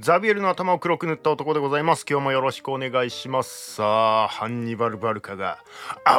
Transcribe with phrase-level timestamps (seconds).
[0.00, 2.04] ザビエルの頭を黒く塗った男でございます。
[2.10, 3.74] 今日もよろしくお願いします。
[3.74, 5.62] さあハンニバル・バルカが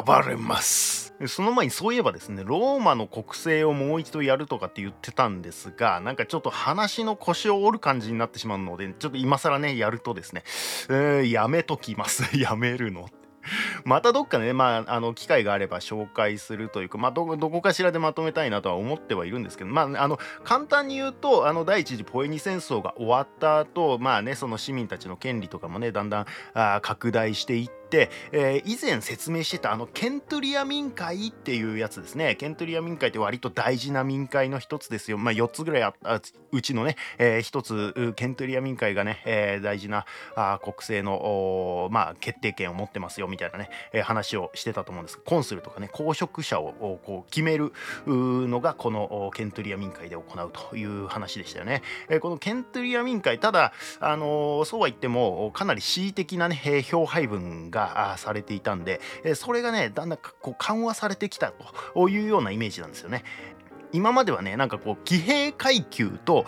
[0.06, 1.14] 暴れます。
[1.28, 10.44] その前にそういえばですねローマの国政をもう一度やるとかって言ってたんですがなんかちょっと話の腰を折る感じになってしまうのでちょっと今更ねやるとですね、
[10.88, 12.24] えー、やめときます。
[12.40, 13.10] やめるの
[13.84, 27.85] またどっかね、まあ、あの機会があれば紹介するというか、まあ、どこかしらでまとめたいなとは思ってはいるんですけど、まあ、あの簡単に言うとあの第一次ポエニ戦争が終わった後、まあねその市民たちの権利とかもねだんだんあ拡大していって、
[28.32, 32.36] えー、以前説明してたあのケントリア民会っていうやつですね。
[32.36, 35.18] ケントリア民会って割と大事な民会の一つですよ。
[35.18, 36.22] まあ4つぐらいあった
[36.52, 45.20] うちのね、えー、一つケントリア民会がね、えー、大事なあ国政のまあ決定権を持ってますよみたいなね、えー、話をしてたと思うんです。
[45.20, 47.74] コンスルとかね公職者をこう決める
[48.08, 61.52] のがこのケントリア民会で行うという話でしたよね、えー、このケントリア民会ただあの、そうは言ってもかなり恣意的なね、票配分がされていたんで、え、それがねだんだんこう緩和されてきた
[61.94, 63.24] というようなイメージなんですよね。
[63.92, 66.46] 今まではねなんかこう騎兵階級と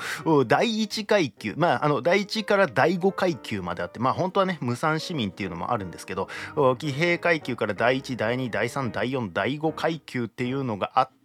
[0.48, 6.28] 第1階級まああの第1から第5階級まであってまあ本当はね無産市民っていうのもあるんですけど
[6.78, 11.17] 騎兵階級から第1第2第3第4第5階級っていうのがあって、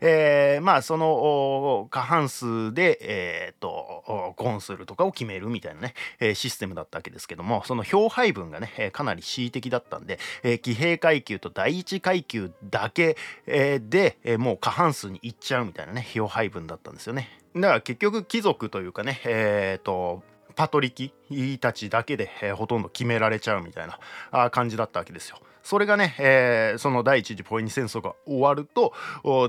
[0.00, 17.38] えー、まあその過半数で、えーと、コンスルとかを決めるみたいなね、え、システムだったわけですけどもその票配分がね、え、かなり恣意的だったんで、えー、騎兵階級と第一階級だけ、え、で、え、もう過半数にいっちゃうみたいなね票配分だったんですよね。
[17.54, 20.22] だから結局貴族というかねえっ、ー、と
[20.54, 21.12] パトリキ
[21.60, 23.98] たちだけで、えー、ほとんど決められちゃうみたいな
[24.32, 25.38] あ感じだったわけですよ。
[25.68, 28.94] それがね、えー、その第一次ポエニ戦争が終わると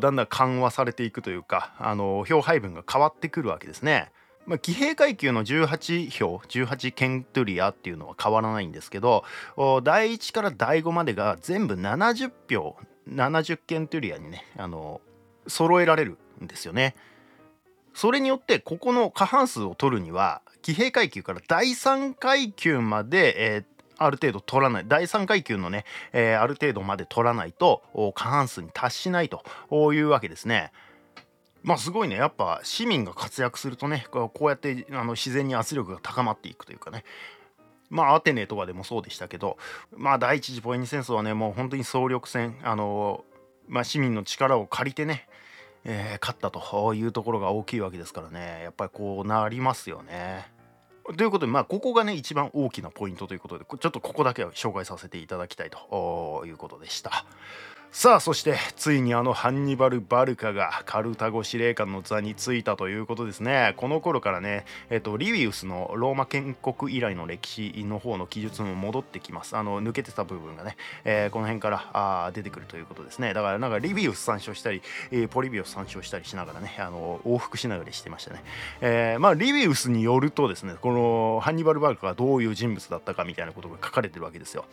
[0.01, 4.11] だんだん緩和されていくというかあの票配分が変わってくるわけですね。
[4.45, 9.23] まあ、騎兵階級の18票18ケントリアっていうのは変わらないんですけど
[9.85, 12.75] 第1から第5までが全部70票
[13.07, 14.99] 70ケントリアにねあの
[15.47, 16.95] 揃えられるんですよね。
[17.93, 27.83] それによってここの過半数を取るには騎兵階級から第3階級まで、えー、ある程度取らない第3階級のね、えー、ある程度まで取らないと
[28.15, 29.43] 過半数に達しないと
[29.93, 30.71] いうわけですね。
[31.61, 37.03] まあすごいねやっぱ市民が活躍するとねこうやってあの自然に圧力が高まっていくというかね
[37.89, 39.57] まあアテネとかでもそうでしたけど
[39.95, 43.25] まあ第一次ポエニ戦争はねもう本当に総力戦あの
[43.67, 45.27] まあ市民の力を借りてね
[45.85, 50.58] えー、勝ったというところが大きいわけですからねやっぱりこうなりますよね。
[51.17, 57.25] ということでまあここがね一番大きなポイントということでちょっとここだけは紹介させていただきたいということでした。
[57.91, 63.73] さあそしてついにあのハンニバル・バルカがカルタゴ司令官の座に就いたということですね。
[63.77, 69.57] この頃からね、えっと、リビウスのローマ建国以来の歴史の方の記述も戻ってきます。
[69.57, 73.33] あの抜けてた部分がね、えー、この辺からあ出てくるということですね。
[73.33, 78.43] だからなんかリビウス参照したり、えー、ポリビウス参照したりしながらねあの往復しながらしてましたね、
[78.81, 84.65] えー、まあリビウスによるとですねこのハンニバル・バルカがどういう人物だったかみたいなことが書かれてるわけですよ。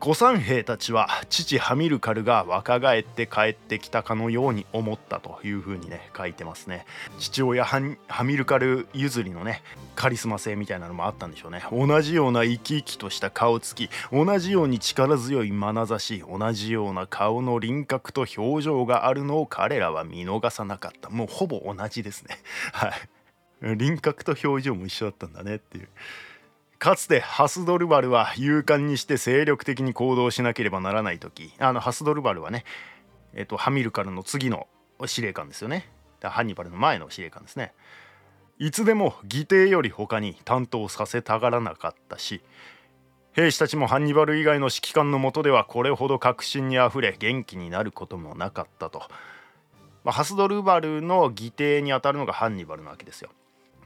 [0.00, 6.86] 古参兵たちは父ハミルカルが若返って帰ってきたかのように思ったというふうにね書いてますね。
[7.18, 7.80] 父親ハ
[8.24, 9.62] ミルカル譲りのね
[9.94, 11.62] カリスマ性みたいなのもあったんでしょうね。
[11.72, 21.10] 同じような生き生きとした顔つき同じように力強い眼差し同じような顔の輪郭と表情があるのを彼らは見逃さなかった。
[21.10, 22.36] もうほぼ同じですね。
[22.72, 23.76] はい。
[23.76, 25.88] 輪郭と表情も一緒だったんだねっていう。
[26.82, 31.52] かつてハスドルバルは勇敢にして精力的に行動しなければならない時。
[31.60, 32.64] あのハスドルバルはね、
[33.34, 34.66] えっと、ハミルカルの次の
[35.06, 35.88] 司令官ですよね。
[36.20, 37.72] ハンニバルの前の司令官ですね。
[38.58, 42.42] いつでも義弟より他に担当させたがらなかったし
[43.32, 49.04] 兵士たちもハンニバル以外の指揮官のもとではこれほど確信にあふれ元気になることもなかったと、
[50.02, 53.30] まあ、ハスドルバルの義弟にあたるのがハンニバルなわけですよ。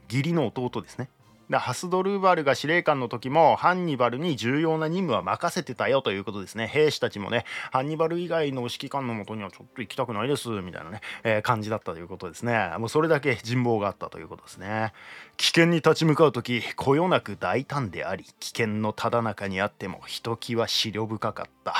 [0.08, 1.10] 義理の弟ですね。
[1.50, 6.66] でハスドルーバルが司令官の時もハンニバルに重要な任務は任せてたよということですね。
[6.66, 12.72] 兵士たちもねハンニバル以外の指揮官のもとにはちょっと行きたくないですみたいなね、えー、感じだったということですね。
[12.78, 14.92] もうそれだけ人望があったということですね。
[15.36, 21.74] 危険に立ち向かう時こよなく大胆であり危険のただ中にあってもひときわ思慮深かった。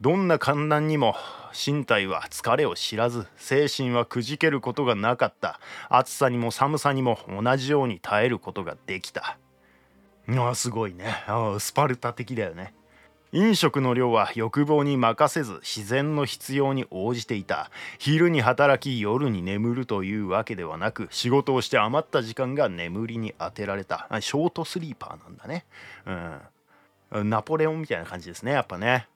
[0.00, 1.16] どんな観覧にも
[1.52, 5.58] 身体は疲れを知らず精神はくじけることがなかった。
[5.88, 9.38] 暑さにも寒さにも同じように耐えることができた。
[10.28, 11.24] あすごいね。
[11.26, 12.74] あスパルタ的だよね。
[13.32, 17.70] 飲食の量は欲望に任せず自然の必要に応じていた。
[17.98, 24.06] 昼に働き夜に眠るというわけではなく仕事をして余った時間が眠りに充てられた。
[24.20, 25.66] ショートスリーパーなんだね。
[27.12, 27.30] うん。
[27.30, 29.08] ナポレオンみたいな感じですねやっぱね。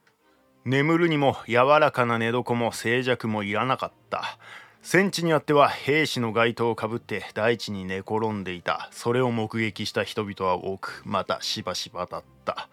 [0.64, 4.38] 眠るにも柔らかな寝床も静寂もいらなかった。
[4.80, 8.88] 戦地にあっては兵士の街灯をかぶって大地に寝転んでいた。
[8.92, 12.68] それを目撃した人々は多くまたしばしばだった。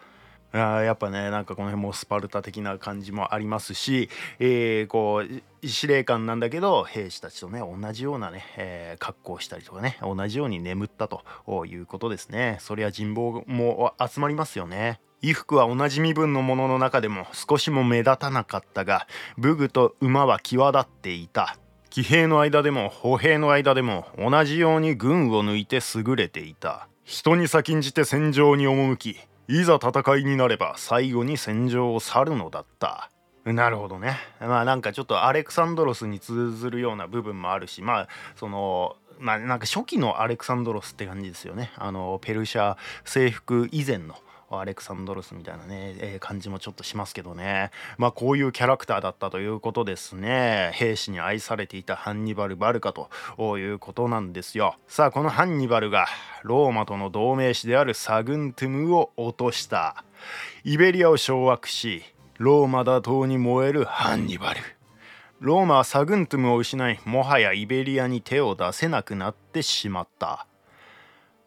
[0.52, 4.10] あやっぱねなんかこの辺もスパルタ的な感じもありますし、
[4.40, 11.24] えー、こう司令官なんだけど兵士たちとね同じようなね、えー、格好をしたりとかね同じように眠ったと
[11.66, 12.58] いうことですね。
[12.62, 15.00] そりゃ人望も集まりますよね。
[15.22, 19.06] 衣服は同じ身分のものの中でも少しも目立たなかったが
[19.38, 21.58] 武具と馬は際立っていた。
[21.90, 26.88] 騎兵の間でも歩兵の間でも同じように軍を抜いて優れていた。
[27.04, 29.18] 人に先んじて戦場に赴き
[29.52, 33.10] いざ戦いになれば最後に戦場を去るのだった。
[33.46, 34.16] なるほどね。
[34.40, 41.72] まあなんかちょっとアレクサンドロスに通ずるような部分もあるしまあそのまあなんか初期のアレクサンドロスって感じですよね。
[41.78, 44.14] あのペルシャ征服以前の
[44.52, 47.72] アレクサンドロスみたいなね、えー、感じもちょっとしますけどね。
[47.98, 50.72] まあこういうキャラクターだったということですね。
[50.74, 53.10] 兵士に愛されていたハンニバル・バルカと
[53.58, 54.76] いうことなんですよ。
[54.88, 56.08] さあこのハンニバルが
[56.44, 60.04] ローマとの同盟士であるサグントゥムを落とした。
[60.64, 62.04] イベリアを掌握し
[62.38, 64.62] ローマ打倒に燃えるハンニバル。
[65.40, 70.49] ローマはサグントゥムを失いもはやイベリアに手を出せなくなってしまった。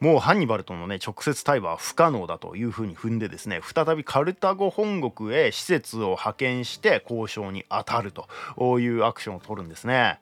[0.02, 10.18] もうハンニバルとのね直接対話は不可能だというふうに踏んでですね再びカルタゴ本国へ施設を派遣して交渉に当たるというアクションを取るんですね。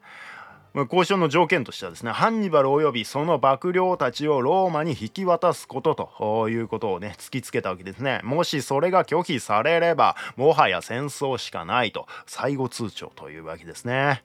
[0.75, 14.23] 交渉の条件としてはですねハンニバル及びその幕僚たちをローマに引き渡すことということをね突きつけたわけですねもしそれが拒否されればもはや戦争しかないと最後通帳というわけですね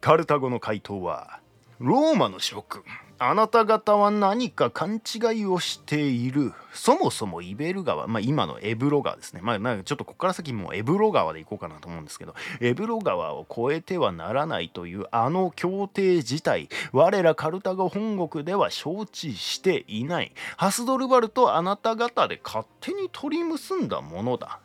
[0.00, 1.41] カルタゴの回答は
[1.82, 2.84] ローマの諸君
[3.18, 6.52] あなた方は何か勘違いをしている。
[6.72, 20.32] そもそもイベル川、まあ、今のエブロ川ですね、まあ、なんかちょっとここから先もうエブロ川で行こうかなと思うんですけどエブロ川を越えてはならないというあの協定自体我らカルタゴ本国では承知していない。
[20.56, 24.60] ハスドルバルとあなた方で勝手に取り結んだものだ。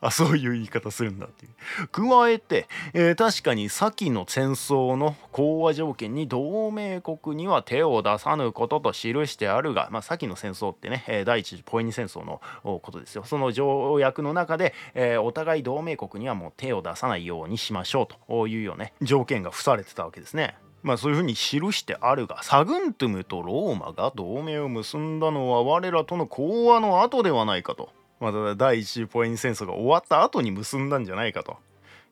[0.00, 1.88] あそういう言い方するんだっていう。
[1.88, 13.24] 加えて、えー、確かに先の戦争の講和条件に同盟国には手を出さぬことと記してあるが、まあ、先の戦争ってね、えー、第一次ポエニ戦争のことですよ。
[13.24, 20.56] その条約の中で、えー、お互い同盟国にはもう手を出さないようにしましょうというようね条件が付されてたわけですね。
[20.82, 27.90] まあそういうふうに記してあるがサグントゥムとローマが同盟を結んだのは我らとの講和の後ではないかと。
[28.20, 31.56] また第一次ポエニ戦争が終わった後に結んだんじゃないかと。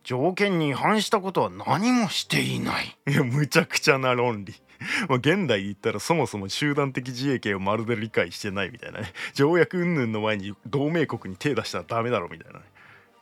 [0.05, 2.97] 条件に違反したことは何もしていない。
[3.09, 4.55] いやむちゃくちゃな論理。
[5.09, 9.13] まあ現代で言ったらそもそも集団的自衛権をまるで理解してないみたいなね。
[9.35, 12.67] 条約云々の前に同盟国に手出したらダメだろみたいなね。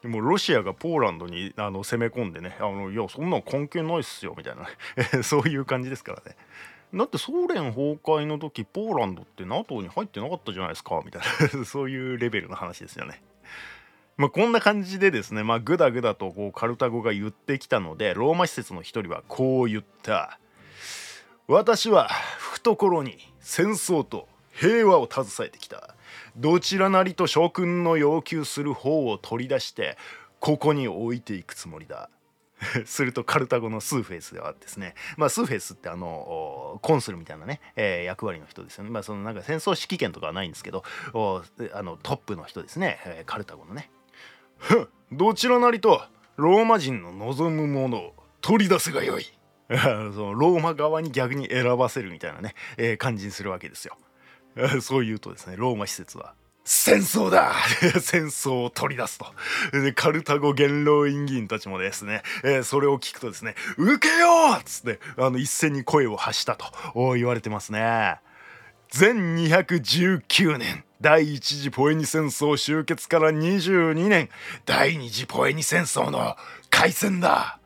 [0.02, 2.54] でもロシアがポーランドにあの攻め込んでね。
[2.60, 4.62] あのいやそんなん関係ないっすよみたいな
[5.18, 5.22] ね。
[5.24, 6.36] そういう感じですからね。
[6.94, 11.22] だってソ連崩壊の時ポーランドって NATO に入ってなかったじゃないですかみたい
[11.58, 11.64] な。
[11.66, 13.20] そういうレベルの話ですよね。
[14.16, 20.38] まあ、こんな感じでですね、まあ、グダグダとこうカルタゴが言ってきたのでローマ施設の一人はこう言った
[21.48, 22.08] 「私は
[22.38, 25.96] 懐に戦争と平和を携えてきた。
[26.36, 29.96] どちらなりと諸君の要求する方を取り出して
[30.38, 32.08] ここに置いていくつもりだ」
[32.86, 43.90] するとカルタゴのスーフェイスではですね、まあ、スーフェイスってあのコンスルみたいなね、えー、役割の人ですよね、まあ、そのなんか戦争指揮権とかはないんですけどあのトップの人ですね、えー、カルタゴのね。
[45.12, 46.02] どちらなりと
[46.36, 49.26] ローマ人の望むものを取り出せがよい。
[49.68, 53.96] そのローマ側に逆に選ばせるみたいなね、えー、感じにするわけですよ。
[54.82, 57.54] そう言うとですねローマ施設は戦争だ
[58.00, 59.26] 戦争を取り出すと。
[59.94, 66.72] カルタゴ元老院議員たちもですね、えー、それを聞くとですね、受けようっつって、あの、一斉に声を発したと
[67.14, 68.16] 言われてますね。
[68.88, 74.30] 全219年、第一次ポエニ戦争終結から22年、
[74.64, 76.36] 第二次ポエニ戦争の
[76.70, 77.58] 開戦だ。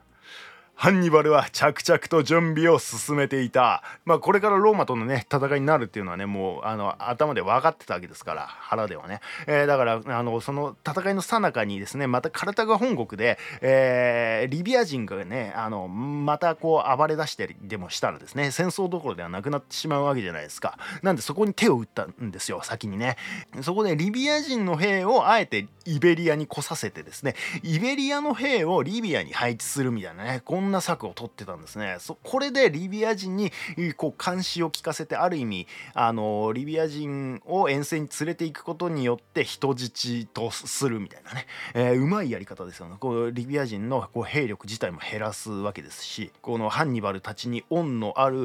[0.80, 3.82] ハンニバルは着々と準備を進めていた。
[4.04, 9.18] まあこれからローマとのね戦いになるっていうのはねもうあの頭で分かってたわけですから腹ではね。
[9.48, 20.78] えー、だからあのその戦いの最中にですねまたカルタガ本国で、えー、リビア人がねあのまたこう暴れ出してでもしたらですね戦争どころではなくなってしまうわけじゃないですか。
[21.02, 23.16] なんでそこに手を打ったんですよ先にね。
[23.62, 31.96] そこでリビア人の兵をあえてイベリアに来させてですねイベリアの兵をリビアに配置するみたいなねこんな策を取ってたんですね。
[31.98, 33.50] そこれでリビア人に
[33.96, 42.96] こう監視を聞かせてある意味あのリビア人を遠征に連れていくことによって人質とするみたいなね、えー、うまいやり方ですよね。
[42.98, 48.38] こうリビア人のこう兵力自体も減らすわけですしこのハンニバルたちに恩のある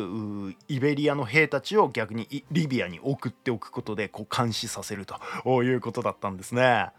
[0.68, 6.90] イベリアの兵たちを逆にリビアに送っておくことでこう監視させるということだったんですね。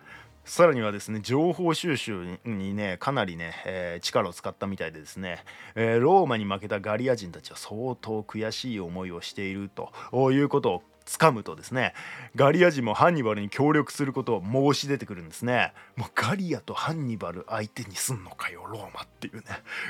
[0.44, 5.42] さらにはですね情報収集にねかなりね、えー、力を使ったみたいでですね、
[5.74, 9.90] えー、ローマに負けたガリア人たちは相当悔しい思いをしていると
[10.32, 11.94] いうことをつかむとですね
[12.36, 14.42] ガリア人もハンニバルに協力することを
[14.74, 15.72] 申し出てくるんですね。
[15.96, 19.44] もうガリアとハンニバル相手にすんのかよローマっていうね。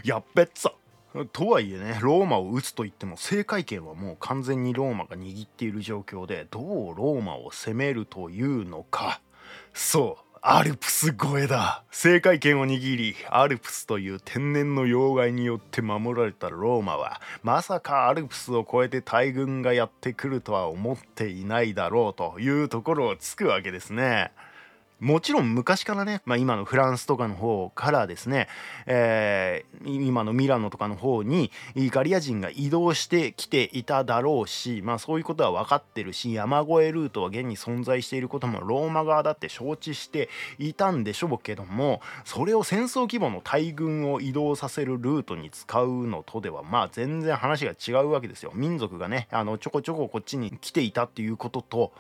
[0.05, 0.73] やっべっさ。
[1.33, 6.65] とはいえねローマを撃つといっても制海権はもう完全にローマが握っている状況でどう
[6.97, 9.21] ローマを攻めるというのか。
[9.73, 10.24] そう。
[10.47, 24.33] アルプス越えだ政界権を握りアルプスという天然の妖怪によって守られたローマはまさかアルプスを越えて大軍がやってくるとは思っていないだろうというところをつくわけですね。
[25.01, 28.49] もちろん昔からね、まあ、今のフランスとかの方からですね、
[28.87, 48.53] えー、今のミラノとかの方にイガリア人が移動してきていただろうし、まあ、そういうことは分かってるし山越えルートは現に存在していることもローマ側だって承知していたんでしょうけどもそれを戦争規模の大軍を移動させるルートに使うのとではまあ全然話が違うわけですよ。
[48.55, 51.93] 民族がねあのちょこちょここっちに来ていたっていうことと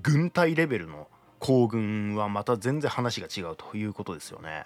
[0.00, 1.08] 軍隊レベルの
[1.42, 4.64] 行軍はまた全然話が違うということですよね。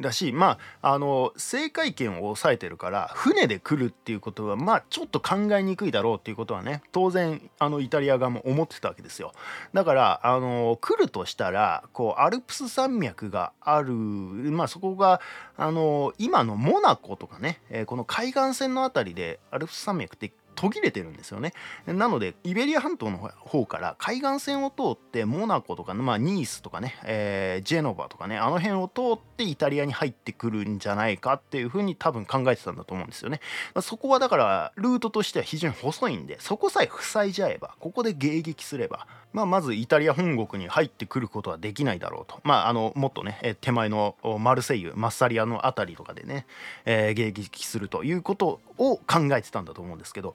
[0.00, 9.32] だしまああの制海権を抑えてるから船で来るっていうことはまあちょっと考えにくいだろうっていうことはね当然あのイタリア側も思ってたわけですよ
[9.74, 15.20] だからあの来るとしたらこうアルプス山脈があるまあそこが
[15.56, 21.52] あの今のモナコとかね、え、この海岸線の辺りでアルプス山脈って途切れてるんですよね。
[21.86, 33.40] なのでイベリア半島の方から海岸線を通ってモナコとか、まあ、ニースとかね、えー、ジェノバとかねあの辺を通ってイタリアに入ってくるんじゃないかっていうふうに多分考えてたんだと思うんですよね。
[33.72, 46.46] まそこはだからルートとしては非常に細いんでそこさえ塞いじゃえばここで迎撃すればまあ、まずイタリア本国に入ってくることはできないだろうと、まあ、あのもっとね手前のマルセイユマッサリアの辺りとかでね、
[46.84, 50.34] えー、迎撃するということを考えてたんだと思うんですけど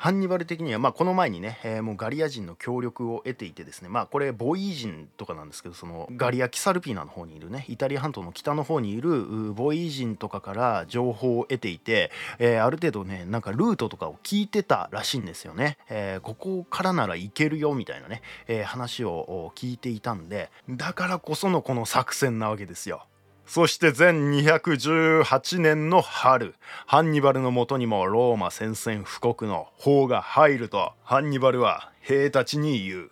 [0.00, 23.07] ハンニバル的には、まあ、この前にね、えー、もうガリア人の協力を得ていてですねまあこれボイー人とかなんですけどそのガリア・キサルピーナの方にいるねイタリア半島の北の方にいるボイー人とかから情報を得ていて、えー、ある程度ねなんかルートとかを聞いてたらしいんですよね、えー、ここからなら行けるよみたいなね、え話を聞いていたんでだからこそのこの作戦なわけですよ。
[23.48, 26.54] そして全218年の春
[26.86, 33.10] ハンニバルのもとにもローマ宣戦布告の砲が入るとハンニバルは兵たちに言う。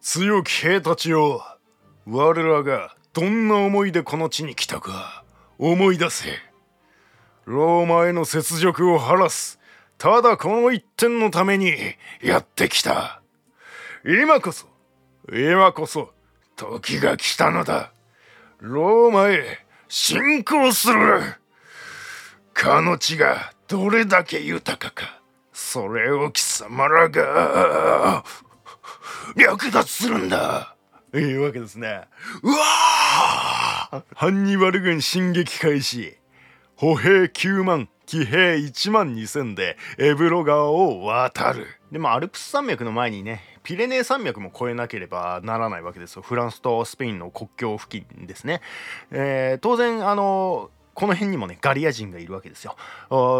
[0.00, 1.42] 強き兵たちよ
[2.06, 5.24] 我らがどんな思いでこの地に来たか
[5.58, 6.28] 思い出せ。
[7.44, 9.58] ローマへの雪辱を晴らす。
[9.98, 11.74] ただこの一点のために
[12.22, 13.20] やってきた。
[14.04, 14.66] 今こそ
[15.32, 16.12] 今こそ
[16.54, 17.92] 時が来たのだ。
[18.60, 21.20] ローマへ侵攻する。
[22.52, 25.20] かの地がどれだけ豊かか
[25.52, 28.24] それを貴様らが
[29.36, 30.74] 略奪するんだ。
[31.14, 32.02] いうわけですね。
[32.42, 32.56] うわ
[34.14, 36.16] ハンニバル軍進撃開始。
[36.74, 41.66] 歩兵9万騎兵1万2000でエブロ川を渡る。
[41.92, 48.62] でもアルプス山脈の前にねピレネー山脈も越えなければならないわけですよフランスとスペインの国境付近ですね、
[49.10, 52.76] えー、当然あのこの辺にもねガリア人がいるわけですよ。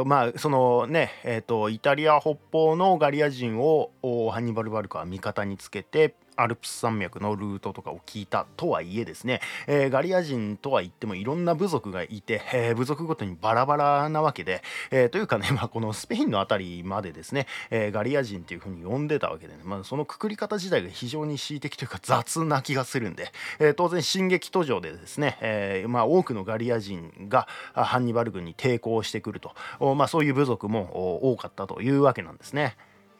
[0.04, 3.90] まあそのねえーと、イタリア北方のガリア人を
[4.30, 29.54] ハンニバル・バルカは味方につけてアルプス山脈のルートとかを聞いたとはいえですね、えー、ガリア人とは言ってもいろんな部族がいて、えー、部族ごとにバラバラなわけで、えー、というかね、 まあ、このスペインの辺りまでですね、えガリア人っていう風に呼んでたわけでね、まあ、そのくくり方自体が非常に恣意的というか雑な気がするんで、え当然進撃途上でですね、えまあ、多くのガリア人がハンニバル軍に抵抗してくると、
[29.94, 32.76] まあ、そういう部族も多かったというわけなんですね。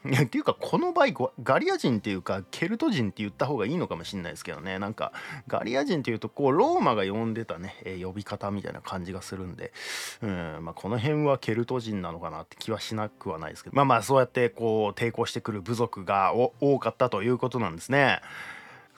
[0.07, 4.79] っていうかこの場合ガリア人っていうかケルト人って言った方がいいのかもしれないですけどね。
[4.79, 5.11] なんか
[5.47, 9.73] ガリア人っていうとこうローマが呼んでたね、え、呼び方みたいな感じがするんで。
[10.21, 13.75] うん、まあ、この辺はケルト人なのかなって気はしなくはないですけど。
[13.75, 18.21] まあまあそうやってこう抵抗してくる部族が多かったということなんですね。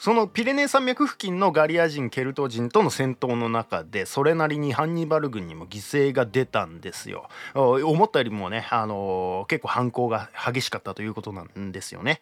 [0.02, 5.76] そのピレネー山脈付近のガリア人ケルト人との戦闘の中でそれなりにハンニバル軍にも犠
[6.10, 7.30] 牲が出たんですよ。
[7.54, 12.20] 思ったよりもね、あのー、結構反抗が激しかったということなんですよね。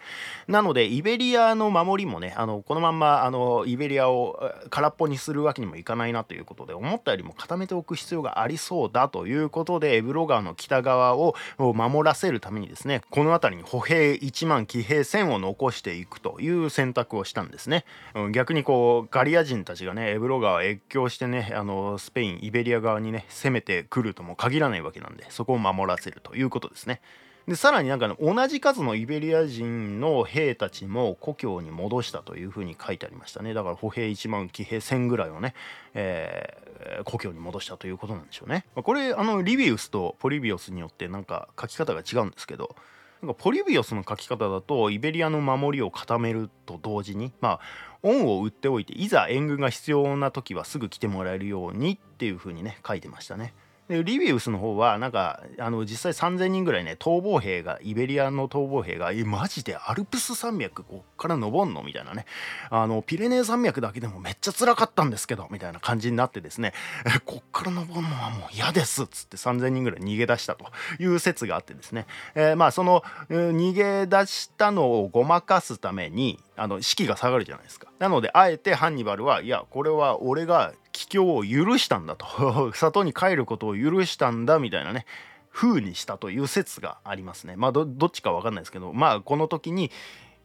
[0.50, 17.86] なのでイベリアの守りもねあのこのまんまあのイベリアを空っぽにするわけにもいかないなということで思ったよりも固めておく必要がありそうだということでエブロ川の北側を守らせるためにですねこの辺りに歩兵1万騎兵1000を残していくという選択をしたんですね、
[18.16, 27.02] うん、逆にこうガリア人たちがねエブロ川越境してねあのスペインイベリア側にね攻めてくるとも限らないわけなんでそこを守らせるということですね。
[27.50, 35.56] でさらになんか、ね、同じ数のイベリア人の兵たちも故郷に戻したというふうに書いてありましたねだから歩兵1万騎兵1000ぐらいをね、
[35.96, 38.66] えー、故郷に戻したということなんでしょうね。
[38.76, 42.76] まこれあのリビウスとポリビオスによってなんか書き方が違うんですけど
[43.22, 47.60] なんかポリビオスの書き方だとイベリアの守りを固めると同時にまあ
[48.02, 53.54] 恩を売っておいていざ援軍が必要な時はすぐ来てもらえるようにっていう風にね書いてましたね。
[53.90, 61.82] でリビウスの方はなんかあの実際3,000人ぐらいね逃亡兵がイベリアの逃亡兵がえマジでアルプス山脈こっから登んの？
[61.82, 62.26] みたいなね。
[62.70, 66.74] あのピレネー山脈だけでもめっちゃ辛かったんですけどみたいな感じになってですね
[67.06, 70.66] えこっから登るのはもう嫌ですっつって3,000人ぐらい逃げ出したと
[71.00, 72.06] いう説があってですね、
[72.36, 77.88] えー、まあその逃げ出したのをごまかすためにあの士気が下がるじゃないですか。
[77.98, 85.06] なのであえてハンニバルはいやこれは俺が帰郷を許したんだと 里に帰ることを許したんだみたいなね
[85.52, 89.92] 風にしたという説がありますねまあどっちか分かんないですけどまあこの時に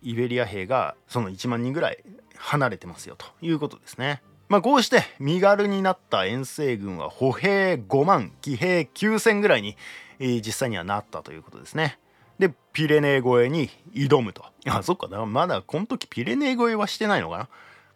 [0.03, 1.99] イベリア兵がその1万人ぐらい
[2.37, 4.23] 離れてますよということですね。
[4.49, 9.77] まあ、こうして身軽になった遠征軍は歩兵5万騎兵9,000ぐらいに、
[10.19, 11.99] え、実際にはなったということですね。
[12.39, 14.45] でピレネー越えに挑むと。
[14.69, 17.49] あそっかまだこの時ピレネー越えはしてないのかな。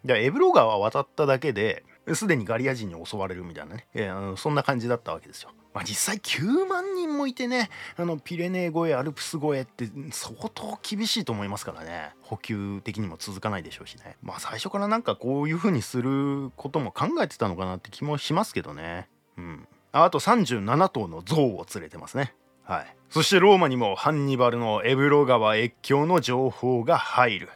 [0.04, 1.84] でエブロ川渡っただけで
[2.14, 5.50] すでにガリア人に襲われるみたいなね、えー、そんな感じだったわけですよ。
[5.74, 12.14] まあ、実際9万人もいてねあのピレネー越えアルプス越えって相当厳しいと思いますからね。
[12.22, 14.16] 補給的にも続かないでしょうしね。
[14.22, 19.08] まあ最初からなんかこういう風にすることも考えてたのかなって気もしますけどね。
[19.36, 19.68] うん。
[19.92, 22.34] あと37頭の象を連れてますね。
[22.64, 22.96] はい。
[23.10, 27.48] そしてローマにもハンニバルのエブロ川越境の情報が入る。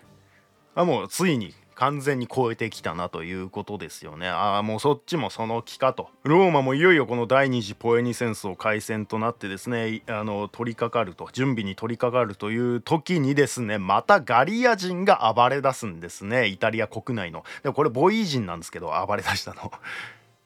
[0.74, 4.28] あもうついに完全に超えてきたなということですよね。
[4.28, 6.10] ああもうそっちもその気かと。
[6.22, 17.42] ローマもいよいよこの第二次ポエニ戦争開戦となってですねあの取り掛かると準備に取り掛かるという時にですねまたガリア人が暴れ出すんですねイタリア国内の。
[17.64, 19.72] でこれボイー人なんですけど暴れ出したの。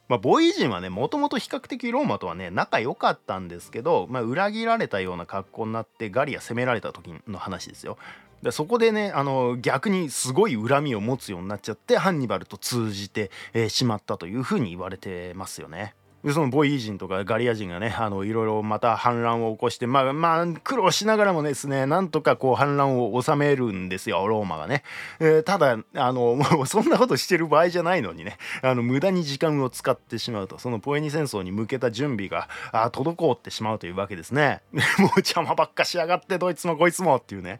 [0.07, 7.97] まあ、ボイジンはねもともと比較的ローマとはね仲良かったんですけど、まあ、裏切られたような格好になってガリア攻められた時の話ですよ。
[8.41, 15.95] でそこでねあの逆にすごい恨みを持つようになっちゃってハンニバルと通じて、えー、しまったというふうに言われてますよね。
[16.33, 24.83] そのボイ人とかガリア人がねあのいろいろまた反乱を起こしてまあまあ苦労しながらもですねなんとかこう反乱を収めるんですよローマがね、
[25.19, 34.61] えー、ただあのもう そんなことしてる場合じゃないのにねあの無駄に時間を使ってしまうとそのポエニ戦争に向けた準備があ滞ってしまうというわけですね。
[34.99, 37.59] もう邪魔ばっかしやがってどいつもこいつもっていうね。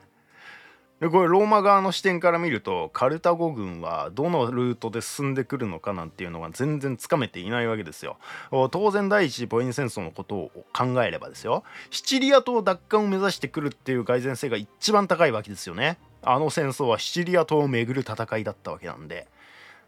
[0.99, 8.17] でこれローマ側の視点から見るとカルタゴ軍はどのルートで進んでくるのかなんていうのが全然つかめていないわけですよ。
[8.71, 11.63] 当然第一次ポエニ戦争のことを考えればですよ。
[11.91, 15.99] シチリア島奪還を目指してくるっていう蓋然性が一番高いわけですよね。
[16.23, 19.27] あの戦争はシチリア島をめぐる戦いだったわけなんで。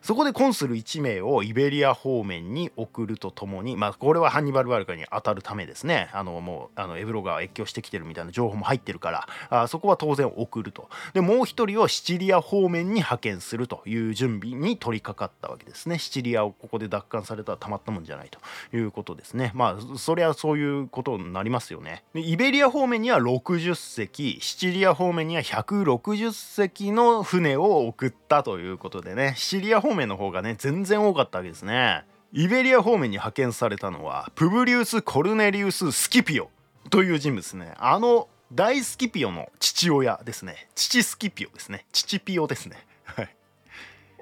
[0.01, 6.09] そこでコンスル1名をイベリア方面に送るとともに、まあ、これはハンニバル・バルカに当たるためですね。
[6.13, 10.89] あのもうあのエブロが越境してきてるみたいな情報も入ってるからあそこは当然送ると。
[11.13, 15.99] でもう一人をシチリア方面に派遣するという準備に取り掛かったわけですね。
[15.99, 18.39] シチリアをここで奪還されたらたまったもんじゃないと
[18.75, 19.51] いうことですね。
[19.53, 22.03] まあそりゃそういうことになりますよね。
[22.13, 29.33] でイベリア方面には60隻シチリア方面には160隻の船を送ったということでね。
[29.35, 32.05] シチリア方方面の方がね全然多かったわけですね。
[32.31, 36.51] イベリア方面に派遣されたのはプブリウス・コルネリウス・スキピオ
[36.91, 37.73] という人物ですね。
[37.77, 40.69] あの大スキピオの父親ですね。
[40.75, 41.85] 父スキピオですね。
[41.91, 42.85] 父ピオですね。
[43.03, 43.35] はい。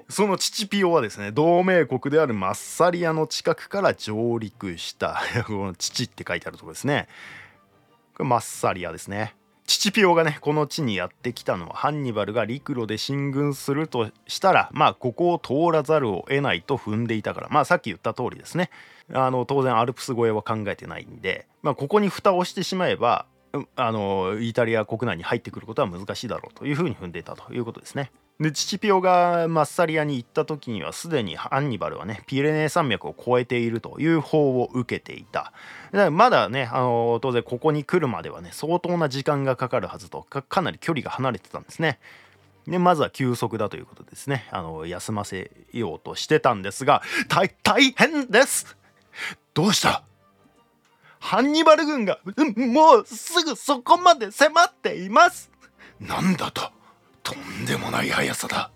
[0.08, 7.08] その父ピオはですね同盟国であるマッサリアの近くから上陸した この父って書いてあるとこですね。
[8.14, 9.34] これマッサリアですね。
[9.68, 18.70] 父ピオがねこの地にやってきたのはハンニバルが陸路で進軍するとしたらまあここを通らざるを得ないと踏んでいたからまあさっき言った通りですね
[19.12, 23.26] あの当然アルプス越えは考えてないんで、まあ、ここに蓋をしてしまえば
[23.76, 28.10] あのイタリア国内に入ってくることは難しいだろうというふうに踏んでいたということですね。
[28.40, 35.52] でチピオがマッサリアに行った時にはすでにハンニバルはねピレネー山脈を越えているという報を受けていた。
[35.90, 41.98] だからまだねあの当然ここに来るまではね相当な時間がかかるはずとかなり距離が離れてたんですね。
[42.68, 44.46] でまずは休息だということですね。
[44.52, 48.76] あの休ませようとしてたんですが大大変です!
[49.52, 50.04] どうした?
[51.18, 52.20] ハンニバル軍が
[52.56, 55.50] もうすぐそこまで迫っています!
[55.98, 56.70] なんだと?
[57.28, 58.70] とんでもない速さだ。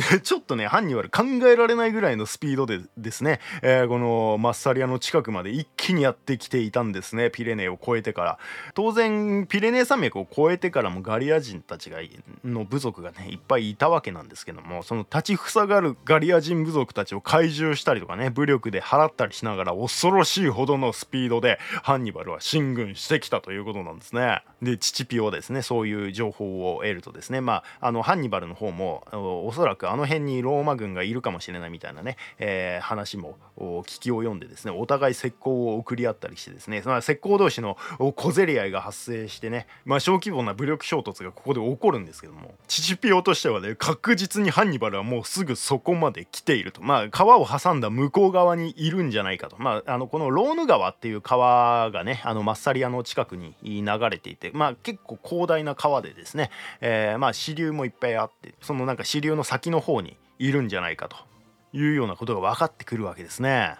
[0.22, 7.30] ちょっとねハンニバル考えられないぐらいのスピードでですね、えー、このマッサリアの近くまで一気にやってきていたんですね。
[7.30, 8.38] ピレネーを越えてから。
[8.74, 11.98] 当然ピレネー山脈を越えてからもガリア人たちが
[12.44, 24.42] の部族がねいっぱいいたわけなんですけどもその立ちふさがるガリア人部族たちを怪獣したりとかね武力で払ったりしながら恐ろしいほどのスピードでハンニバルは進軍してきたということなんですね。
[24.62, 25.62] でチチピオですね。
[25.62, 27.40] そういう情報を得るとですね。
[27.40, 29.06] まああのハンニバルの方も
[29.46, 46.82] おそらくあの辺にローマ軍がいるかもしれないみたいなね、えー、話も聞きを読んでですねお互い石膏を送り合ったりしてですねその石膏同士の小競り合いが発生してね、まあ、小規模な武力衝突がここで起こるんですけどもチチピオとしてはね確実にハンニバルはもうすぐそこまで来ていると。
[46.82, 49.56] まあ川を挟んだ向こう側にいるんじゃないかと。
[49.58, 56.50] まああのこのローヌ川っていう川がねあのマッサリアの近くに流れていてまあ結構広大な川でですね、
[56.80, 61.16] えー、まあ支流もいっぱいあってそのなんか支流の先の方にいるんじゃないかと
[61.72, 63.76] いうようなことが分かってくるわけですね。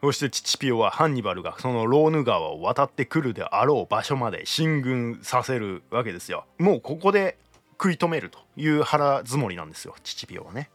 [0.00, 6.44] そしてチチピオはハンニバルがそのローヌ川を渡ってくるであろう場所まで進軍させるわけですよ。
[6.58, 7.38] もうここで
[7.72, 10.70] 食い止めるという腹積もりなんですよチチピオはね。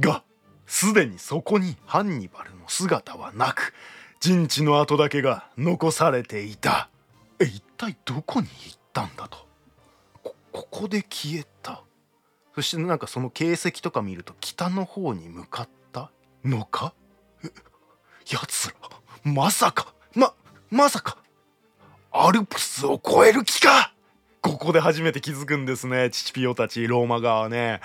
[0.00, 0.24] が
[0.66, 3.72] すでにそこにハンニバルの姿はなく
[4.20, 6.88] 陣地の跡だけが残されていた。
[7.38, 9.38] え一体どこに行ったんだと
[10.22, 11.82] こここで消えた
[12.54, 16.10] そしてなんかその形跡とか見ると北の方に向かった
[16.44, 16.94] のか？
[18.30, 18.74] やつら
[19.24, 20.34] まさかま
[20.70, 21.16] まさか
[22.10, 23.94] アルプスを越える気か？
[24.42, 27.80] ここで初めて気づくんですねチチピオたちローマ側はね。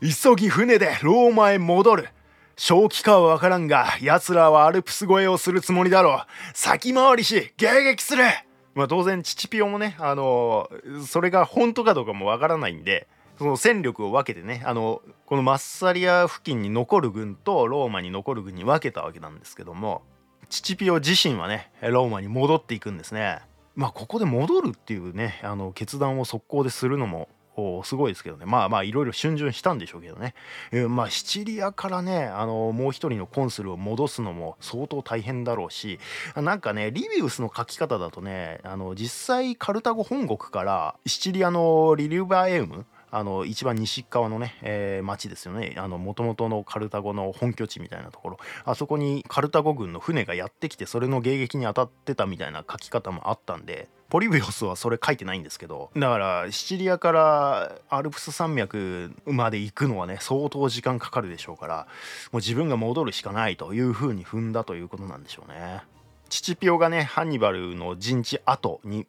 [0.00, 2.08] 急ぎ船でローマへ戻る。
[2.56, 6.26] 正気かはわからんが奴らはアルプス越えをするつもりだろう。
[6.54, 8.24] 先回りし迎撃する。
[8.74, 10.70] まあ当然チチピオもねあの
[11.06, 13.08] それが本当かどうかもわからないんで。
[13.40, 20.02] その戦力を分けてねあのこのマッサリア付近に残る軍とローマに残る軍に分けたわけなんですけども
[20.50, 23.38] チチピオ自身はねローマに戻っていくんですね。
[23.74, 27.30] まあここで戻るっていうねあの決断を速攻でするのも
[27.82, 30.34] すごいですけどねまあまあいろいろ逡巡したんでしょうけどね、
[30.70, 35.98] えー、まあシチリアからねあのもう一人のコンスルを戻すのも相当大変だろうし
[36.36, 61.86] なんかねリビウスの書き方だとねあの実際カルタゴ本国からシチリアのリリュバエウムあの一番西側のね、えー、町ですよねもともとのカルタゴの本拠地みたいなところあそこにカルタゴ軍の船がやってきてそれの迎撃に当たってたみたいな書き方もあったんでポリビオスはそれ書いてないんですけどだからシチリアからアルプス山脈まで行くのはね相当時間かかるでしょうから
[62.32, 65.82] もう自分が戻るしかないというふうに踏んだということなんでしょうね。
[66.28, 69.06] チチピオがねハンニバルの陣地跡に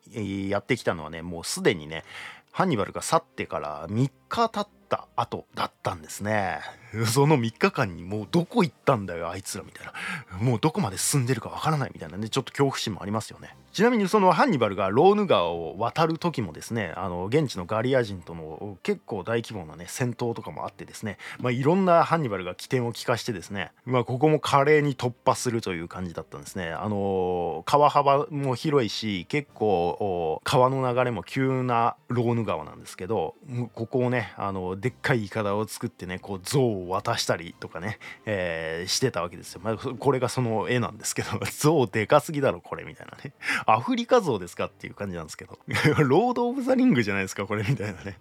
[0.50, 2.04] やってきたのはねもうすでにね
[2.52, 6.60] ハンニバルが去ってから3日経った後だったんですね。
[7.08, 9.94] その3日間にもうどこ行ったんだよあいつらみたいな。
[10.38, 13.56] もうどこまで進んでるかわからないみたいなねちょっと恐怖心もありますよね。
[13.72, 26.72] ちなみにそのハンニバルがローヌ川を渡る時もですねあの現地のガリア人との結構大規模なね戦闘とかもあってですねまあいろんなハンニバルが起点を利かしてですねまあここも華麗に突破するという感じだったんですね。
[26.72, 33.36] あの川幅も広いし結構川の流れも急なローヌ川なんですけど
[33.74, 43.34] ここをねあのでっかいいかだを作ってねこう像を渡したりとかね、えー、してたわけですよ、まあ、これがその絵なんですけど像でかすぎだろこれみたいなね。
[43.66, 45.60] アフリカ像ですかっていう感じなんですけど。
[46.04, 48.20] ロード・オブ・ザ・リングじゃないですかこれみたいなね。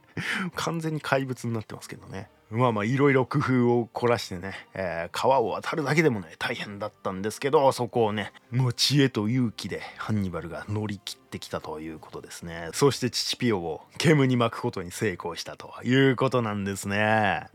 [0.54, 2.28] 完全に怪物になってますけどね。
[2.50, 12.70] まあまあいろいろ工夫を凝らしてね、えー、川を渡るだけでもね大変だったんですけどそこをねもう知恵と勇気でハンニバルが乗り切ってきたということですね。
[12.72, 17.46] そしてチチピオを煙に巻くことに成功したということなんですね。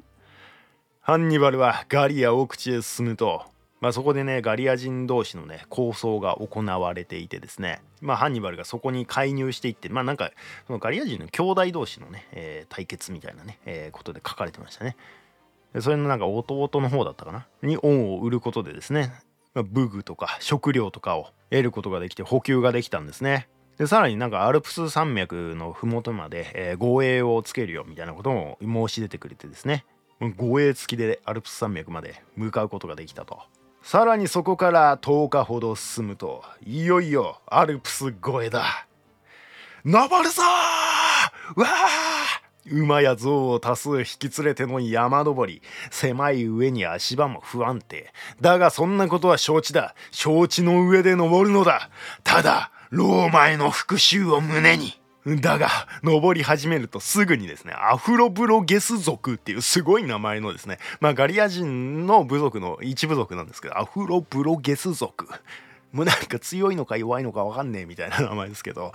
[1.02, 3.46] ハンニバルはガリア奥地へ進むと
[3.82, 10.32] まあ、そこでねガリア人同士のね抗争が行われていてですね、まあ、ハンニバルがそこに介入していってまあなんか
[10.66, 14.96] そのガリア人の兄弟同士のね、えー、対決みたいなね、えー、ことで書かれてましたね。
[15.82, 17.48] それのなんか弟の方だったかな？
[17.62, 19.12] に恩を売ることでですね、
[19.54, 23.50] まあ、武具とか食料とかを得ることができて補給ができたんですね。
[23.78, 29.84] でさらになんかアルプス山脈の麓まで、えー、護衛をつけるよみたいなことも申し出てくれてですね。
[30.38, 33.42] 護衛付きでアルプス山脈まで向かうことができたと。
[33.86, 38.88] さらにそこから10日ほど進むといよいよアルプス越えだ。
[39.86, 42.82] 登るぞーわー!
[42.82, 48.12] 馬や象を多数引き連れての山登り狭い上に足場も不安定。
[48.42, 49.94] だがそんなことは承知だ。
[50.10, 51.92] 承知の上で登るのだ。
[52.24, 55.00] ただローマへの復讐を胸に。
[55.26, 55.70] だが、
[56.04, 65.28] 登り始めるとすぐにですね、アフロブロゲス族っていうすごい名前のですね、まあガリア人の部族の一部族なんですけど、アフロブロゲス族。
[65.96, 68.92] もうなんか強いのか弱いのか分かんねえみたいな名前ですけど、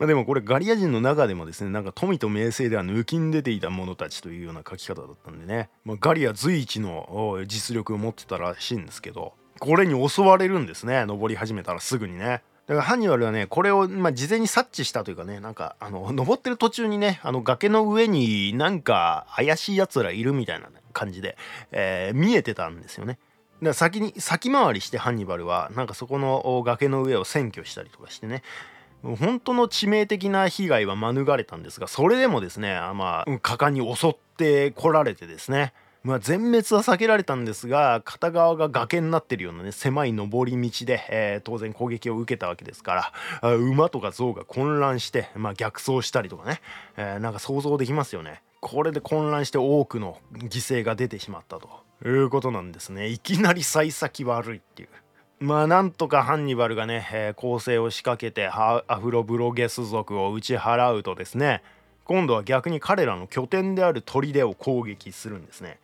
[0.00, 21.36] まあ、でもこれガリア人の中でもですねなんか富と名声では抜きん出ていた者たちというような書き方だったんでね、まあ、ガリア随一の実力を持ってたらしいんですけどこれに襲われるんですね登り始めたらすぐにねだからハンニバルはねこれを、まあ、事前に察知したというかねなんかあの登ってる途中にねあの崖の上になんか怪しいやつらいるみたいな感じで、
[21.72, 23.18] えー、見えてたんですよね。
[23.62, 28.42] だから先に先回りしてハンニバルはなんかそこの崖の上を占拠したりとかしてね
[29.02, 35.72] 本当の致命的な被害は免れたんですがそれでもですねまあ果敢に襲ってこられてですね
[36.04, 43.12] まあ、全滅は避けられたんですが片側が崖になってるようなね狭い登り道で、えー、当然攻撃を受けたわけですか
[43.42, 46.60] ら馬とか象が混乱して、まあ、逆走したりとかね、
[46.96, 48.42] えー、なんか想像できますよね。
[48.60, 51.68] これで混乱して多くの犠牲が出てしまったと
[52.04, 53.08] いうことなんですね。
[53.08, 54.88] いきなり幸先悪いっていう。
[55.40, 61.62] まあなんとかハンニバルがね、えー、攻勢を仕掛けてアフロブロゲス族を打ち払うとですね
[62.04, 65.78] 今度は逆に彼らの拠点である砦を攻撃するんですね。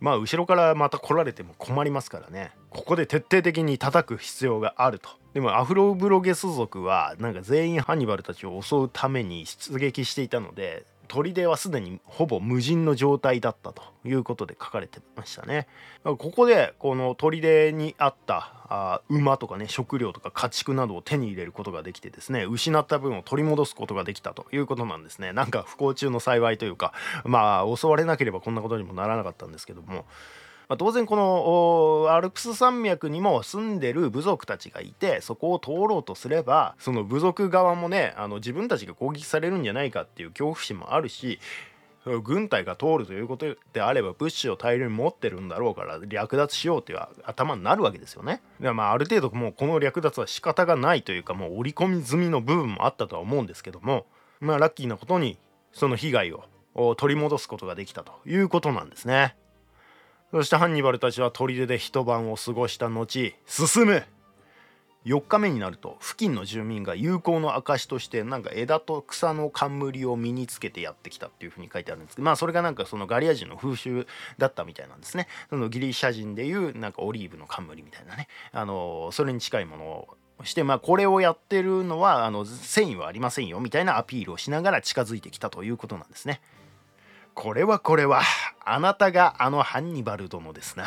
[0.00, 2.52] まあ後ろからまた来られても困りますからね。
[2.70, 5.10] ここで徹底的に叩く必要があると。
[5.34, 15.66] でもアフロブロゲス族はなんか全員ハンニバルたちを襲うために出撃していたので砦はすでにほぼ無人の状態だったということで書かれてましたね。
[16.04, 25.32] ここでこの砦にあったあ馬とかね食料とか家畜などを手に入れることができてですね失った分を取り戻すことができたということなんですね。
[25.32, 26.92] なんか不幸中の幸いというか
[27.24, 30.06] まあ襲われなければこんなことにもならなかったんですけども。
[30.70, 31.16] まあ、当然こ
[32.06, 41.40] のアルプス山脈にも住んでる部族たちがいてそこを通ろうとすればその部族側もねあの自分たちが攻撃されるんじゃないかっていう恐怖心もあるし
[42.22, 48.40] 軍隊が通るということであれば物資を大量に持ってるんだろうから略奪しようという頭になるわけですよね。
[48.60, 54.06] でまあある程度もうこの略奪は仕方がないというかもう織り込み済みの部分もあったとは思うんですけども
[54.38, 55.36] まあラッキーなことに
[55.72, 59.34] その被害を取り戻すことができたということなんですね。
[60.30, 64.04] そしてハンニバルたちは砦で一晩を過ごした後進む。
[65.06, 75.26] 4日目になると付近の住民が友好の証としてなんか枝と草の冠を身につけてやってきたっていうふうに書いてあるんですけどまあそれがなんかそのガリア人の風習だったみたいなんですね。
[75.48, 78.28] そのギリシャ人でいうなんかオリーブの冠みたいなね。
[78.52, 86.42] あのそれに近いものをしてまあこれをやってるのはあの繊維はありませんよみたいなアピールをしながら近づいてきたということなんですね。
[87.34, 88.22] これはこれは
[88.64, 90.84] あなたがあのハンニバル殿ですな。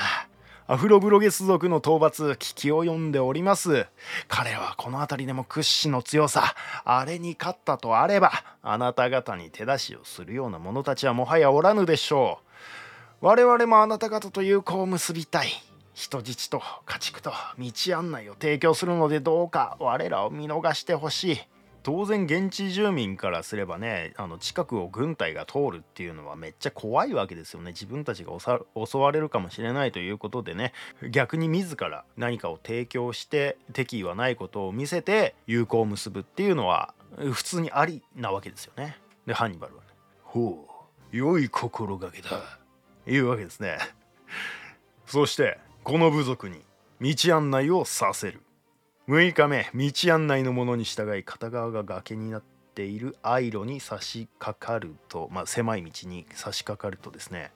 [0.65, 3.85] アフロブロゲス族の討伐聞き及んでおります。
[4.27, 12.39] 彼はこの辺りでも屈指の強さあれに勝ったとあればあなた方に手出しをするような者たちはもはやおらぬでしょ
[13.21, 13.25] う。
[13.25, 15.47] 我々もあなた方と友好を結びたい。
[15.93, 21.37] 人質と家畜と道案内を提供するのでどうか我らを見逃してほしい。
[21.83, 27.71] 当然現地住民からすればねあの近くを軍隊が通るっていうのはめっちゃ怖いわけですよね。
[27.71, 30.73] 自分たちが襲われるかもしれないということでね。
[31.11, 38.97] 逆に自ら何かを提供して敵意はないことを見せて友好を結ぶっていうのは普通にありなわけですよね。
[39.27, 39.87] でハンニバルはね。
[40.23, 42.29] ほう良い心がけだ。
[43.05, 43.77] いうわけですね。
[45.05, 46.61] そしてこの部族に
[47.01, 48.41] 道案内をさせる
[49.07, 57.51] 6日目道案内のものに従い片側が崖になっているアイロに差し掛かると、まあ、狭い道に差し掛かるとですね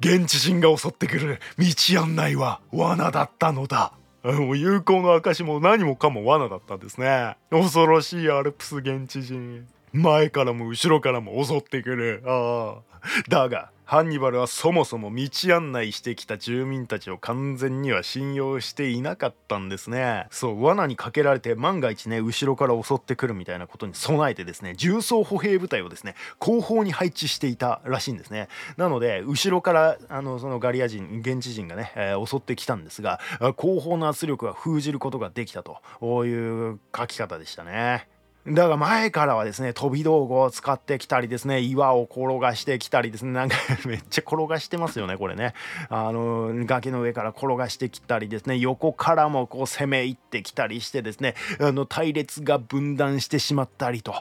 [0.00, 3.92] 現地人が襲ってくる道案内は罠だったのだ。
[4.22, 7.36] もう友好の証も何もかも罠だったんですね。
[7.50, 9.66] 恐ろしいアルプス現地人。
[9.92, 12.22] 前からも後ろからも襲ってくる。
[12.26, 13.00] ああ。
[13.28, 20.28] だがハンニバルはそもそも道案内してきた住民たちを完全には信用していなかったんですね。
[20.30, 28.46] そう罠にかけられて万が一ね後ろから襲ってくるみたいなことに備えてですね重装歩兵部隊をですね後方に配置していたらしいんですね。
[28.76, 33.18] なので後ろからあのそのガリア人現地人がね、えー、襲ってきたんですが
[33.56, 35.80] 後方の圧力は封じることができたと
[36.26, 38.06] いう書き方でしたね。
[38.52, 45.54] だが前からはですね飛び道具を使ってきたりですね岩を転がしてきたりですねなんか めっちゃ転がしてますよねこれね
[45.88, 54.14] あの崖の上から転がしてきたりですね横からもこう攻め入ってきたりしてですねあの隊列が分断してしまったりと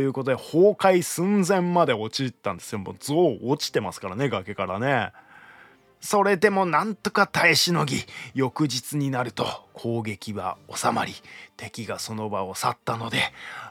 [0.00, 5.12] いうことで崩壊寸前まで陥ったんですよもう像落ちてますからね崖からね。
[6.00, 7.96] それでもなんとか耐えしのぎ
[8.34, 11.14] 翌日になると攻撃は収まり
[11.56, 13.18] 敵がその場を去ったので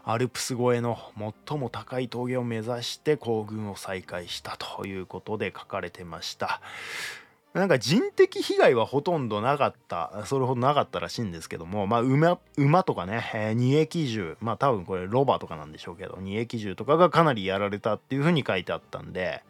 [0.03, 0.97] アルプス越えの
[1.47, 6.61] 最も高い峠を目指して行軍を再開したということで書かれてました。
[7.53, 19.43] なんか人的被害はほとんどなかったそれほどなかったらしいんですけどもまあ馬馬とかね、二液銃まあ多分これロバとかなんでしょうけど二液銃とかがかなりやられたっていうふうに書いてあったんで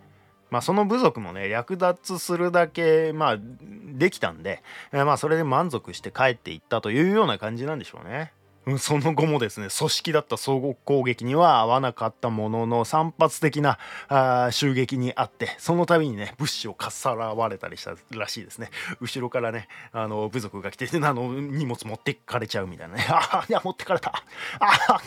[0.49, 8.31] まあ、その部族もね略奪するだけ、まあ、できたんで、えー、まあ、それで満足して帰っていったというような感じなんでしょうね。
[8.77, 13.77] その後もですね組織だった総合攻撃には合わなかったものの散発的な
[14.09, 18.69] あ襲撃にあってその度にね物資をかっさらわれたりしたらしいですね。
[18.99, 23.05] 後ろからねあの部族が来て あの荷物持ってかれちゃうみたいなね。
[23.09, 24.09] ああいや持ってかれた。
[24.59, 25.01] ああ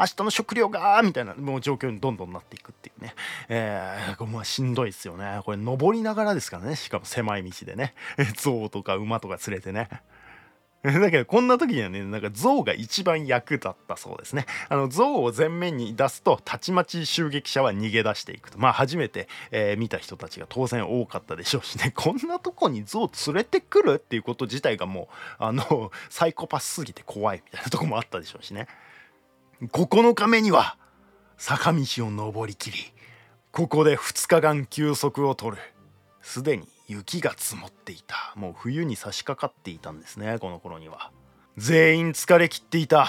[0.00, 3.14] 明日の食料がみたいなもう状況にどんどんなっていくっていうね。
[3.48, 5.40] えー、まあしんどいですよね。
[5.44, 6.76] これ登りながらですからね。
[6.76, 7.94] しかも狭い道でね。
[8.36, 9.88] 象とか馬とか連れてね。
[11.00, 14.44] だけどこんな時にはねなんか象が一番役立ったそうですね。
[14.68, 18.58] あの象を前面に出すとたちまち襲撃者は逃げ出していくと。
[18.58, 21.92] まあ初めて、えー、見た人たちが当然多かったでしょうしね。
[21.96, 25.08] こんなとこに象連れてくるっていうこと自体がも
[25.40, 28.68] うあのサイコパスすぎて怖いみたいなとこもあったでしょうしね。
[29.62, 30.76] 9日目には
[31.38, 32.92] 坂道を登りきり
[33.52, 35.62] ここで2日間休息を取る。
[36.20, 38.34] すでに雪が積もっていた。
[38.36, 41.10] もう冬に差し掛かっていたんですねこの頃には。
[41.56, 43.08] 全員疲れきっていた。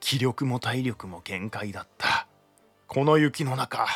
[0.00, 2.26] 気力も体力も限界だった。
[2.86, 3.86] この雪の中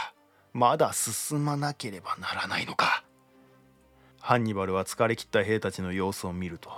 [0.53, 3.05] まだ進まなければならないのか。
[4.21, 6.71] ハンニバルは疲れきった兵たちの様子を見ると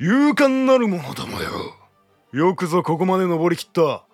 [0.00, 1.50] 勇敢なる者どもよ。
[2.32, 4.04] よくぞここまで登りきった。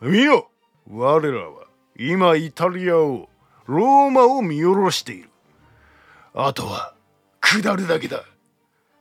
[0.00, 0.50] 見よ
[0.90, 3.28] 我らは今イタリアを
[3.66, 5.30] ローマを見下ろしている。
[6.40, 6.94] あとは
[7.40, 8.22] 下るだけだ。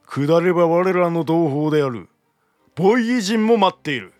[0.07, 2.09] 下れば我らの同胞である。
[2.73, 4.11] ボイイ人も待っている。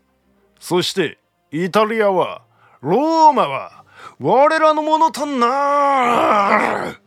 [0.60, 1.18] そして
[1.52, 2.44] イタリアは
[2.80, 3.86] ローマは
[4.20, 7.02] 我らのものとなる。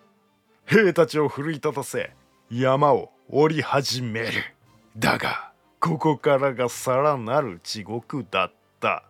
[0.65, 2.11] 兵たちを奮い立たせ
[2.51, 4.33] 山を降り始める。
[4.97, 9.05] だがここからがさらなる地獄だった。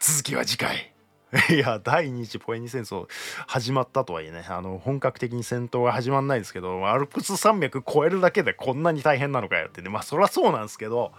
[0.00, 0.91] 続きは次回。
[1.48, 3.06] いや第二次ポエニ戦争
[3.46, 11.12] 始まったとはいえねあの本格的に戦闘が始まんないですけどアルプス山脈越えるだけでこんなに大変なのかよってねまあそりゃそうなんですけど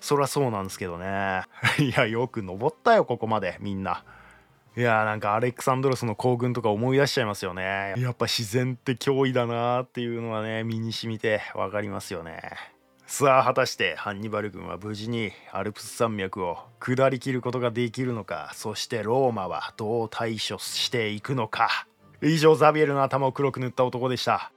[0.00, 1.42] そりゃそうなんですけどね。
[1.78, 4.02] いやよく登ったよここまでみんな。
[4.76, 7.94] いやーなんかアレクサンドロスの行軍とか思い出しちゃいますよね。
[7.96, 12.40] やっぱ自然って脅威だなーっていうのはね身に染みて分かりますよね。
[13.12, 18.52] さあ果たしてハンニバル軍は無事にアルプス山脈を下りきることができるのか？
[18.54, 21.88] そしてローマはどう対処していくのか？
[22.22, 24.52] 以上ザビエルの頭を黒く塗った男でした。